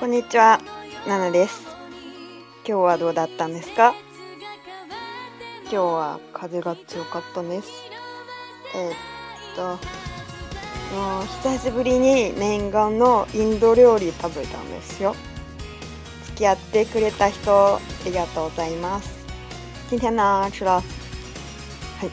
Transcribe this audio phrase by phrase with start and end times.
[0.00, 0.58] こんにちは、
[1.06, 1.66] ナナです。
[2.66, 3.94] 今日はどうだったんですか
[5.64, 7.68] 今日は風が強かったんです。
[8.74, 15.14] えー、っと、もう久しぶりに念願のインド料理食べたんですよ。
[16.28, 19.10] 付き合ってくれた人、ありがとうございます。
[19.90, 20.80] 今天呢吃了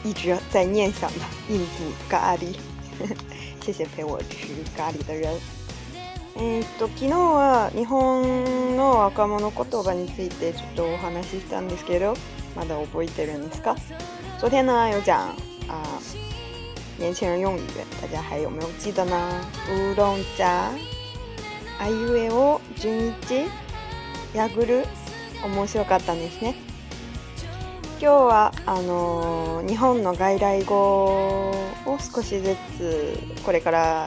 [0.04, 2.54] 一直在念想的印度咖喱。
[3.64, 5.34] 谢谢陪我吃咖喱的人。
[6.36, 12.14] えー、っと昨日は日本の若者言葉についてちょっとお話ししたんですけど、
[12.54, 13.76] まだ覚えてるんですか？
[14.38, 15.34] 昨天呢有讲啊、
[15.68, 16.02] 呃、
[16.98, 17.60] 年轻人用语，
[18.02, 19.16] 大家还有没有记得呢？
[19.70, 20.70] 乌龙茶、
[21.78, 23.48] あいうえお、いち、
[24.34, 24.84] やぐる、
[25.44, 26.56] 面白かったんですね。
[27.98, 30.76] 今日はあのー、日本の外来語
[31.86, 34.06] を少しずつこれから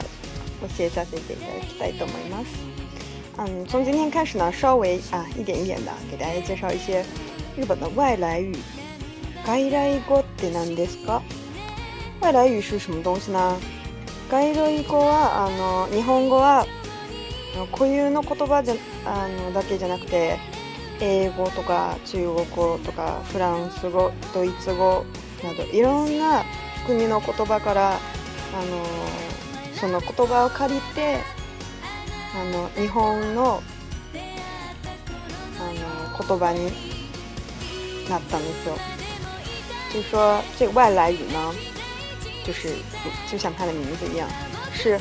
[0.78, 2.46] 教えさせていただきたいと思います。
[3.38, 7.04] 嗯，从今天开始呢，稍微啊一点一点的给大家介绍一些
[7.58, 8.52] 日本的外来语。
[9.48, 11.20] 外来語って何ですか？
[12.20, 13.58] 外来語是什么东西呢？
[14.30, 16.64] 外来語はあの日本語は
[17.72, 20.38] 固有の言葉じゃあのだけじゃなくて。
[21.02, 25.04] 英語とか中国語とかフランス語ドイツ語
[25.42, 26.42] などいろんな
[26.86, 27.98] 国の言葉からあ
[28.66, 31.18] のその言葉を借りて
[32.36, 33.62] あの日本の
[35.58, 36.66] あの言葉に
[38.08, 38.74] なったんですよ。
[39.92, 41.54] 就说这个外来语呢，
[42.44, 42.68] 就是
[43.30, 44.28] 就像它的名字一样，
[44.72, 44.98] 是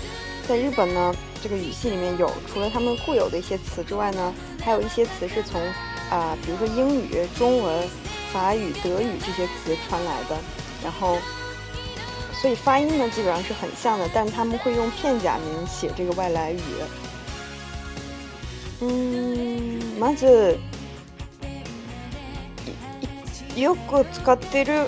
[0.47, 4.33] 在日本呢这个语系里面有除了他们固有的一些词之外呢，
[4.64, 5.61] 还有一些词是从
[6.09, 7.88] 啊，比如说英语、中文、
[8.33, 10.38] 法语、德语这些词传来的，
[10.83, 11.17] 然后，
[12.41, 16.57] 所以发音呢基本上是很像的，但他们会用片假名写这个外来语。
[18.81, 20.57] 嗯，まず
[23.55, 24.87] よく使ってる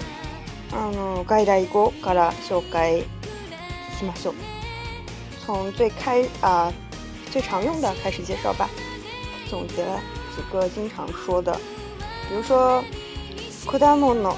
[0.72, 3.03] あの外来語から紹介
[4.00, 4.34] しましょう。
[5.46, 6.72] 从最开啊，
[7.32, 8.68] 最常用的开始介绍吧。
[9.48, 10.00] 总结了。
[10.50, 11.53] 哥经常说的，
[12.28, 12.84] 比如说
[13.66, 14.34] “kudamono”，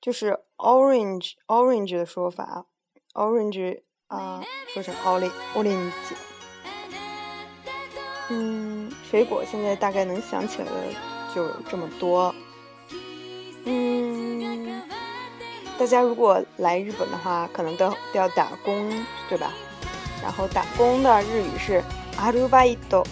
[0.00, 2.64] 就是 orange orange 的说法
[3.12, 4.42] ，orange 啊
[4.72, 5.92] 说成 orange orange。
[8.30, 10.72] 嗯，水果现在大概能想起来的
[11.34, 12.34] 就这么多。
[13.66, 14.82] 嗯，
[15.78, 18.90] 大家如果来日本的话，可能都都要打工，
[19.28, 19.52] 对吧？
[20.22, 21.82] 然后打工的日语是
[22.16, 23.04] アルバイト，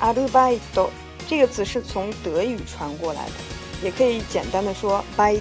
[0.00, 0.90] アルバイト。
[1.34, 3.32] 这个词是从德语传过来的，
[3.82, 5.40] 也可以简单的说バイ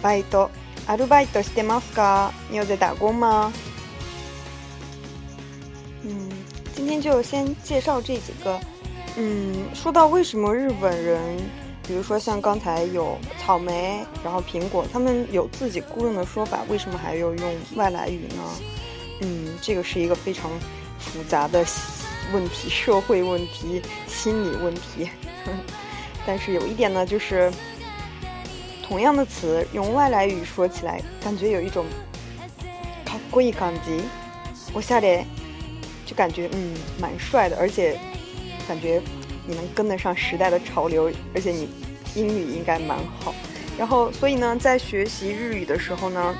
[0.00, 0.48] 拜ア
[0.86, 3.52] 阿バイ托西德玛斯卡，你有在打工吗？
[6.04, 6.30] 嗯，
[6.74, 8.58] 今天就先介绍这几个。
[9.18, 11.36] 嗯，说到为什么日本人，
[11.86, 18.58] 比如说像刚才有草莓，然后苹果，他们有自己固有的说法，为什么还要用外来语呢？
[19.20, 20.50] 嗯，这个是一个非常
[20.98, 21.62] 复杂的。
[22.32, 25.08] 问题、 社会问题、心理问题，
[26.26, 27.50] 但是有一点呢，就是
[28.82, 31.84] 同样的词用外来语说起来，感觉有一种
[33.32, 34.00] 高级感级。
[34.72, 35.24] 我下点
[36.04, 37.98] 就感觉嗯蛮帅的，而且
[38.68, 39.00] 感觉
[39.46, 41.68] 你能跟得上时代的潮流，而且你
[42.14, 43.34] 英语应该蛮好。
[43.78, 46.34] 然后所以呢，在学习日语的时候呢，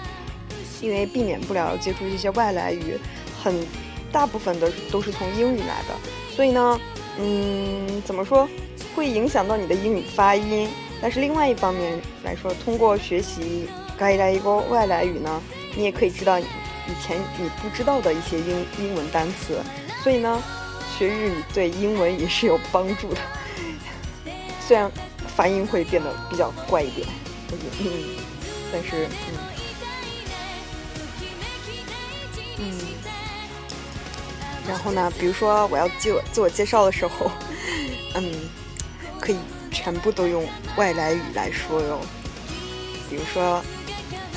[0.82, 2.98] 因为避免不了接触一些外来语，
[3.42, 3.54] 很。
[4.16, 5.94] 大部分的都是从英语来的，
[6.34, 6.80] 所以呢，
[7.20, 8.48] 嗯，怎么说，
[8.94, 10.66] 会影响到你的英语发音。
[11.02, 13.68] 但是另外一方面来说，通过学习
[13.98, 15.38] 该一个外来语呢，
[15.76, 16.42] 你也可以知道以
[17.02, 19.58] 前你不知道的一些英英文单词。
[20.02, 20.42] 所以呢，
[20.96, 23.20] 学日语对英文也是有帮助的，
[24.66, 24.90] 虽然
[25.26, 27.06] 发音会变得比较怪一点，
[27.80, 27.86] 嗯，
[28.72, 29.65] 但是嗯。
[34.68, 37.30] 然后呢，比如说我要自我自我介绍的时候，
[38.16, 38.32] 嗯，
[39.20, 39.38] 可以
[39.70, 40.44] 全部都用
[40.76, 42.00] 外来语来说哟。
[43.08, 43.62] 比如说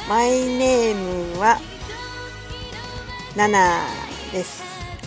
[0.08, 1.58] ，My name wa
[3.36, 3.80] Nana。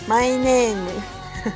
[0.08, 0.84] My name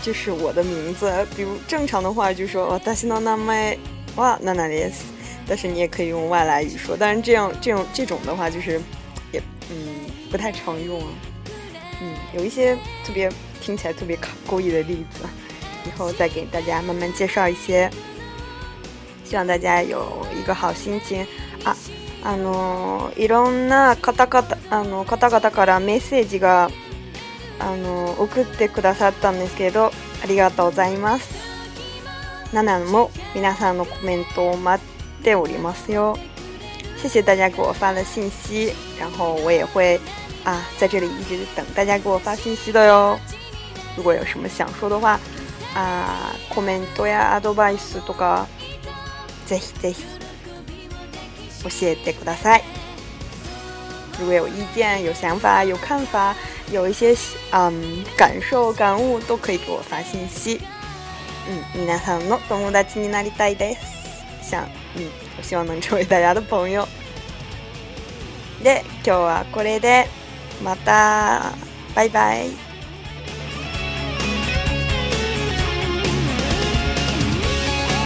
[0.00, 1.12] 就是我的名字。
[1.36, 3.76] 比如正常的话就说，我大西那麦，
[4.16, 4.94] 哇，Nana is。
[5.46, 8.80] 但是你也可以用外来语说，但是这样这样这种的话就是
[9.32, 9.76] 也嗯
[10.30, 11.08] 不太常用啊。
[12.00, 12.74] 嗯，有一些
[13.04, 13.30] 特别
[13.60, 15.24] 听起来特别卡勾引的例子，
[15.86, 17.90] 以后再给大家慢慢介绍一些。
[19.24, 21.26] 希望大家有一个好心情。
[21.64, 21.74] あ、
[22.22, 26.70] あのいろんな方々あの方々からメッセージが
[27.58, 29.90] あの送ってくださったんですけど、
[30.22, 31.36] ありがとうございます。
[32.52, 36.16] ナナも皆さんのコメントを待っておりますよ。
[37.00, 39.98] 谢谢大家给我发的信息，然后我也会
[40.42, 43.16] 啊，在这里一直等大家给我发信息的哟。
[43.96, 45.12] 如果有什么想说的话，
[45.74, 48.46] 啊，コメントやアドバイスとか、
[49.46, 50.02] ぜひぜひ
[51.62, 52.62] 教えてください。
[54.18, 56.34] 如果有意见、有想法、有看法、
[56.72, 57.14] 有一些
[57.52, 60.60] 嗯感受、感悟，都可以给我发信息。
[61.48, 63.97] 嗯，皆さんの友達になりたいです。
[64.96, 65.02] 嗯，
[65.36, 66.86] 我希望能成为大家的朋友。
[68.62, 70.06] で、今日はこれで、
[70.62, 71.52] また、
[71.94, 72.67] バイバイ。